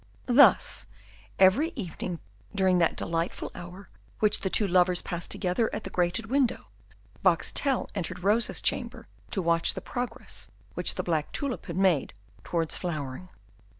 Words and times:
Thus, 0.25 0.87
every 1.37 1.73
evening 1.75 2.21
during 2.55 2.79
that 2.79 2.95
delightful 2.95 3.51
hour 3.53 3.87
which 4.17 4.39
the 4.39 4.49
two 4.49 4.67
lovers 4.67 5.03
passed 5.03 5.29
together 5.29 5.69
at 5.75 5.83
the 5.83 5.91
grated 5.91 6.25
window, 6.25 6.69
Boxtel 7.23 7.87
entered 7.93 8.23
Rosa's 8.23 8.61
chamber 8.63 9.07
to 9.29 9.43
watch 9.43 9.75
the 9.75 9.79
progress 9.79 10.49
which 10.73 10.95
the 10.95 11.03
black 11.03 11.31
tulip 11.31 11.67
had 11.67 11.77
made 11.77 12.15
towards 12.43 12.75
flowering. 12.75 13.29